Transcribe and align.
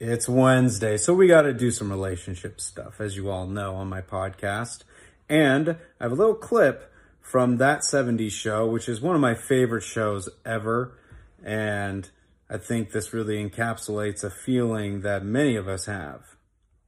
It's 0.00 0.28
Wednesday, 0.28 0.96
so 0.96 1.12
we 1.12 1.26
got 1.26 1.42
to 1.42 1.52
do 1.52 1.72
some 1.72 1.90
relationship 1.90 2.60
stuff, 2.60 3.00
as 3.00 3.16
you 3.16 3.30
all 3.30 3.48
know 3.48 3.74
on 3.74 3.88
my 3.88 4.00
podcast. 4.00 4.84
And 5.28 5.70
I 5.70 6.04
have 6.04 6.12
a 6.12 6.14
little 6.14 6.36
clip 6.36 6.92
from 7.20 7.56
That 7.56 7.80
70s 7.80 8.30
Show, 8.30 8.64
which 8.64 8.88
is 8.88 9.00
one 9.00 9.16
of 9.16 9.20
my 9.20 9.34
favorite 9.34 9.82
shows 9.82 10.28
ever. 10.46 10.96
And 11.44 12.08
I 12.48 12.58
think 12.58 12.92
this 12.92 13.12
really 13.12 13.44
encapsulates 13.44 14.22
a 14.22 14.30
feeling 14.30 15.00
that 15.00 15.24
many 15.24 15.56
of 15.56 15.66
us 15.66 15.86
have. 15.86 16.36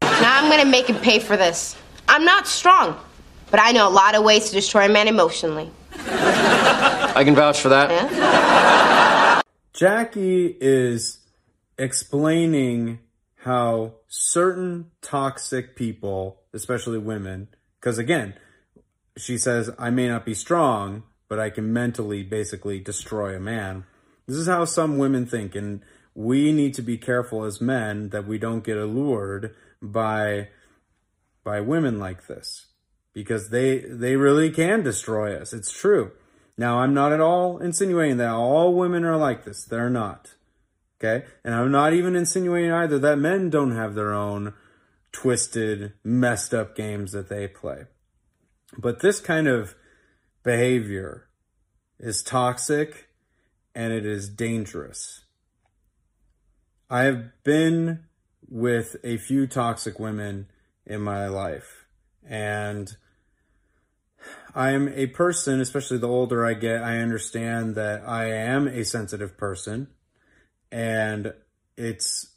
Now 0.02 0.40
I'm 0.40 0.48
gonna 0.48 0.70
make 0.70 0.86
him 0.86 1.00
pay 1.00 1.18
for 1.18 1.36
this. 1.36 1.76
I'm 2.06 2.24
not 2.24 2.46
strong, 2.46 2.96
but 3.50 3.58
I 3.58 3.72
know 3.72 3.88
a 3.88 3.90
lot 3.90 4.14
of 4.14 4.22
ways 4.22 4.50
to 4.50 4.52
destroy 4.52 4.84
a 4.84 4.88
man 4.88 5.08
emotionally. 5.08 5.72
I 5.92 7.24
can 7.24 7.34
vouch 7.34 7.60
for 7.60 7.70
that. 7.70 7.90
Yeah? 7.90 9.42
Jackie 9.72 10.56
is 10.60 11.19
explaining 11.80 13.00
how 13.44 13.94
certain 14.06 14.90
toxic 15.00 15.74
people, 15.74 16.42
especially 16.52 16.98
women, 16.98 17.48
because 17.80 17.98
again, 17.98 18.34
she 19.16 19.38
says, 19.38 19.70
I 19.78 19.90
may 19.90 20.06
not 20.06 20.24
be 20.24 20.34
strong, 20.34 21.04
but 21.28 21.40
I 21.40 21.50
can 21.50 21.72
mentally 21.72 22.22
basically 22.22 22.80
destroy 22.80 23.34
a 23.34 23.40
man. 23.40 23.84
This 24.26 24.36
is 24.36 24.46
how 24.46 24.64
some 24.66 24.98
women 24.98 25.26
think, 25.26 25.54
and 25.54 25.80
we 26.14 26.52
need 26.52 26.74
to 26.74 26.82
be 26.82 26.98
careful 26.98 27.44
as 27.44 27.60
men 27.60 28.10
that 28.10 28.26
we 28.26 28.38
don't 28.38 28.64
get 28.64 28.76
allured 28.76 29.54
by 29.80 30.48
by 31.42 31.60
women 31.60 31.98
like 31.98 32.26
this 32.26 32.66
because 33.14 33.48
they 33.48 33.78
they 33.78 34.16
really 34.16 34.50
can 34.50 34.82
destroy 34.82 35.34
us. 35.34 35.52
It's 35.52 35.72
true. 35.72 36.12
Now, 36.58 36.80
I'm 36.80 36.92
not 36.92 37.12
at 37.12 37.20
all 37.20 37.58
insinuating 37.58 38.18
that 38.18 38.32
all 38.32 38.74
women 38.74 39.04
are 39.04 39.16
like 39.16 39.44
this. 39.44 39.64
They're 39.64 39.88
not. 39.88 40.34
Okay? 41.02 41.24
And 41.44 41.54
I'm 41.54 41.70
not 41.70 41.94
even 41.94 42.14
insinuating 42.14 42.72
either 42.72 42.98
that 42.98 43.18
men 43.18 43.48
don't 43.48 43.74
have 43.74 43.94
their 43.94 44.12
own 44.12 44.52
twisted, 45.12 45.94
messed 46.04 46.52
up 46.52 46.76
games 46.76 47.12
that 47.12 47.28
they 47.28 47.48
play. 47.48 47.84
But 48.78 49.00
this 49.00 49.18
kind 49.18 49.48
of 49.48 49.74
behavior 50.44 51.28
is 51.98 52.22
toxic 52.22 53.08
and 53.74 53.92
it 53.92 54.04
is 54.04 54.28
dangerous. 54.28 55.24
I 56.88 57.04
have 57.04 57.30
been 57.44 58.04
with 58.48 58.96
a 59.02 59.16
few 59.16 59.46
toxic 59.46 59.98
women 59.98 60.48
in 60.86 61.00
my 61.00 61.28
life 61.28 61.86
and 62.28 62.96
I 64.54 64.72
am 64.72 64.88
a 64.88 65.06
person, 65.06 65.60
especially 65.60 65.98
the 65.98 66.08
older 66.08 66.44
I 66.44 66.54
get, 66.54 66.82
I 66.82 66.98
understand 66.98 67.74
that 67.76 68.06
I 68.06 68.26
am 68.30 68.68
a 68.68 68.84
sensitive 68.84 69.38
person 69.38 69.88
and 70.70 71.32
it's 71.76 72.34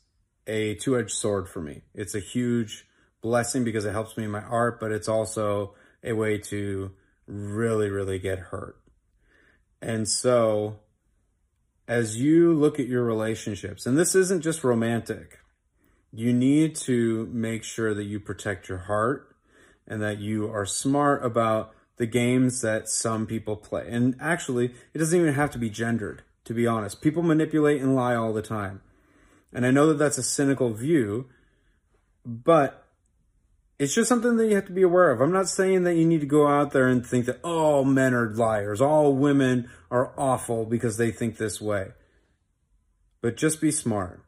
a 0.48 0.76
two-edged 0.76 1.12
sword 1.12 1.48
for 1.48 1.62
me. 1.62 1.82
It's 1.94 2.16
a 2.16 2.20
huge 2.20 2.86
blessing 3.22 3.64
because 3.64 3.86
it 3.86 3.92
helps 3.92 4.18
me 4.18 4.26
in 4.26 4.32
my 4.32 4.42
art, 4.42 4.80
but 4.80 4.92
it's 4.92 5.08
also 5.08 5.74
a 6.04 6.14
way 6.14 6.38
to 6.38 6.92
really, 7.28 7.90
really 7.90 8.20
get 8.20 8.40
hurt. 8.40 8.78
And 9.82 10.08
so 10.08 10.80
as 11.88 12.18
you 12.18 12.54
look 12.54 12.80
at 12.80 12.88
your 12.88 13.04
relationships, 13.04 13.86
and 13.86 13.98
this 13.98 14.16
isn't 14.16 14.42
just 14.42 14.64
romantic, 14.64 15.40
you 16.12 16.32
need 16.32 16.76
to 16.76 17.28
make 17.32 17.64
sure 17.64 17.94
that 17.94 18.04
you 18.04 18.20
protect 18.20 18.70
your 18.70 18.80
heart 18.80 19.36
and 19.88 20.02
that 20.02 20.20
you 20.20 20.50
are 20.52 20.66
smart 20.66 21.26
about 21.26 21.74
the 21.98 22.06
games 22.06 22.62
that 22.62 22.88
some 22.88 23.26
people 23.26 23.56
play. 23.56 23.88
And 23.90 24.16
actually, 24.20 24.74
it 24.94 24.98
doesn't 24.98 25.20
even 25.20 25.34
have 25.34 25.52
to 25.52 25.58
be 25.58 25.70
gendered 25.70 26.24
to 26.46 26.54
be 26.54 26.68
honest. 26.68 27.02
People 27.02 27.24
manipulate 27.24 27.82
and 27.82 27.96
lie 27.96 28.16
all 28.16 28.34
the 28.34 28.42
time. 28.42 28.82
And 29.54 29.66
I 29.66 29.72
know 29.72 29.88
that 29.88 30.00
that's 30.00 30.18
a 30.18 30.24
cynical 30.24 30.74
view, 30.74 31.30
but 32.26 32.86
it's 33.80 33.94
just 33.94 34.10
something 34.10 34.38
that 34.38 34.48
you 34.48 34.56
have 34.56 34.66
to 34.68 34.72
be 34.72 34.82
aware 34.82 35.12
of. 35.12 35.22
I'm 35.22 35.32
not 35.32 35.50
saying 35.50 35.84
that 35.84 35.96
you 35.96 36.06
need 36.06 36.22
to 36.22 36.28
go 36.28 36.48
out 36.48 36.72
there 36.72 36.88
and 36.88 37.06
think 37.06 37.26
that 37.26 37.42
all 37.44 37.84
men 37.84 38.14
are 38.14 38.30
liars, 38.30 38.82
all 38.82 39.14
women 39.14 39.70
are 39.92 40.14
awful 40.18 40.66
because 40.66 40.98
they 40.98 41.12
think 41.12 41.38
this 41.38 41.62
way. 41.62 41.90
But 43.22 43.38
just 43.38 43.62
be 43.62 43.72
smart 43.72 44.24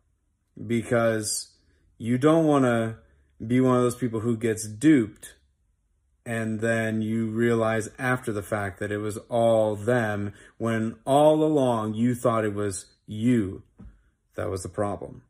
because 0.67 1.51
you 1.97 2.17
don't 2.17 2.45
want 2.45 2.65
to 2.65 2.97
be 3.45 3.59
one 3.59 3.75
of 3.75 3.83
those 3.83 3.95
people 3.95 4.21
who 4.21 4.37
gets 4.37 4.67
duped 4.67 5.35
and 6.25 6.59
then 6.59 7.01
you 7.01 7.27
realize 7.27 7.89
after 7.99 8.33
the 8.33 8.41
fact 8.41 8.79
that 8.79 8.91
it 8.91 8.97
was 8.97 9.17
all 9.29 9.75
them 9.75 10.33
when 10.57 10.95
all 11.05 11.43
along 11.43 11.93
you 11.93 12.15
thought 12.15 12.43
it 12.43 12.53
was 12.53 12.85
you 13.05 13.61
that 14.35 14.49
was 14.49 14.63
the 14.63 14.69
problem. 14.69 15.21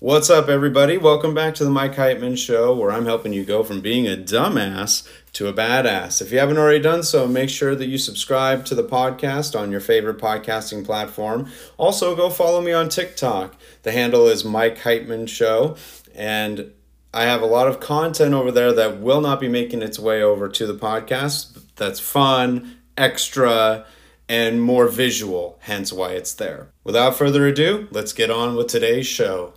What's 0.00 0.30
up, 0.30 0.48
everybody? 0.48 0.96
Welcome 0.96 1.34
back 1.34 1.56
to 1.56 1.64
the 1.64 1.70
Mike 1.70 1.96
Heitman 1.96 2.38
Show, 2.38 2.72
where 2.72 2.92
I'm 2.92 3.06
helping 3.06 3.32
you 3.32 3.44
go 3.44 3.64
from 3.64 3.80
being 3.80 4.06
a 4.06 4.16
dumbass 4.16 5.04
to 5.32 5.48
a 5.48 5.52
badass. 5.52 6.22
If 6.22 6.30
you 6.30 6.38
haven't 6.38 6.56
already 6.56 6.78
done 6.78 7.02
so, 7.02 7.26
make 7.26 7.50
sure 7.50 7.74
that 7.74 7.88
you 7.88 7.98
subscribe 7.98 8.64
to 8.66 8.76
the 8.76 8.84
podcast 8.84 9.58
on 9.58 9.72
your 9.72 9.80
favorite 9.80 10.18
podcasting 10.18 10.84
platform. 10.84 11.50
Also, 11.78 12.14
go 12.14 12.30
follow 12.30 12.60
me 12.60 12.70
on 12.70 12.88
TikTok. 12.88 13.56
The 13.82 13.90
handle 13.90 14.28
is 14.28 14.44
Mike 14.44 14.78
Heitman 14.78 15.28
Show, 15.28 15.74
and 16.14 16.70
I 17.12 17.24
have 17.24 17.42
a 17.42 17.46
lot 17.46 17.66
of 17.66 17.80
content 17.80 18.34
over 18.34 18.52
there 18.52 18.72
that 18.72 19.00
will 19.00 19.20
not 19.20 19.40
be 19.40 19.48
making 19.48 19.82
its 19.82 19.98
way 19.98 20.22
over 20.22 20.48
to 20.48 20.64
the 20.64 20.78
podcast. 20.78 21.60
That's 21.74 21.98
fun, 21.98 22.76
extra, 22.96 23.84
and 24.28 24.62
more 24.62 24.86
visual, 24.86 25.58
hence 25.62 25.92
why 25.92 26.12
it's 26.12 26.34
there. 26.34 26.68
Without 26.84 27.16
further 27.16 27.48
ado, 27.48 27.88
let's 27.90 28.12
get 28.12 28.30
on 28.30 28.54
with 28.54 28.68
today's 28.68 29.08
show. 29.08 29.54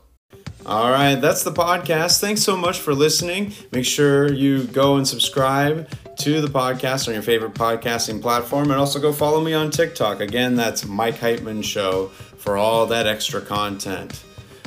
All 0.66 0.92
right, 0.92 1.16
that's 1.16 1.44
the 1.44 1.52
podcast. 1.52 2.22
Thanks 2.22 2.44
so 2.44 2.56
much 2.56 2.80
for 2.80 2.94
listening. 2.94 3.54
Make 3.72 3.86
sure 3.86 4.32
you 4.32 4.66
go 4.66 4.98
and 4.98 5.08
subscribe 5.08 5.90
to 6.20 6.40
the 6.40 6.48
podcast 6.48 7.08
on 7.08 7.16
your 7.16 7.24
favorite 7.24 7.56
podcasting 7.56 8.22
platform 8.22 8.70
and 8.70 8.80
also 8.80 9.00
go 9.00 9.12
follow 9.12 9.42
me 9.42 9.54
on 9.54 9.72
TikTok. 9.72 10.20
Again, 10.20 10.56
that's 10.56 10.86
Mike 10.86 11.16
Heitman 11.16 11.64
Show 11.64 12.10
for 12.38 12.58
all 12.58 12.86
that 12.88 13.08
extra 13.08 13.42
content. 13.42 14.24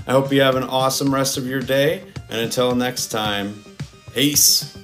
I 0.06 0.12
hope 0.12 0.32
you 0.32 0.40
have 0.40 0.56
an 0.56 0.64
awesome 0.64 1.14
rest 1.14 1.38
of 1.38 1.46
your 1.46 1.60
day, 1.60 2.02
and 2.28 2.40
until 2.40 2.74
next 2.74 3.08
time, 3.08 3.64
peace. 4.12 4.76